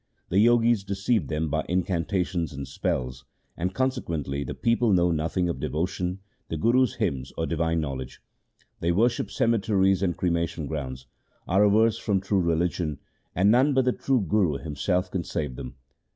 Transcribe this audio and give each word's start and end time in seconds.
The 0.29 0.43
Jogis 0.43 0.83
deceive 0.83 1.27
them 1.27 1.47
by 1.47 1.61
incanta 1.69 2.25
tions 2.25 2.53
and 2.53 2.67
spells, 2.67 3.23
and 3.55 3.71
consequently 3.71 4.43
the 4.43 4.55
people 4.55 4.91
know 4.93 5.11
nothing 5.11 5.47
of 5.47 5.59
devotion, 5.59 6.21
the 6.49 6.57
Guru's 6.57 6.95
hymns, 6.95 7.31
or 7.37 7.45
divine 7.45 7.79
knowledge. 7.81 8.19
They 8.79 8.91
worship 8.91 9.29
cemeteries 9.29 10.01
and 10.01 10.17
cremation 10.17 10.65
grounds, 10.65 11.05
are 11.47 11.63
averse 11.63 11.99
from 11.99 12.19
true 12.19 12.41
religion, 12.41 12.97
and 13.35 13.51
none 13.51 13.75
but 13.75 13.85
1 13.85 13.91
Gauri. 13.91 13.91
140 13.91 13.93
THE 13.93 13.99
SIKH 13.99 14.01
RELIGION 14.01 14.01
the 14.01 14.03
true 14.03 14.21
Guru 14.27 14.57
himself 14.63 15.11
can 15.11 15.23
save 15.23 15.55
them. 15.55 15.75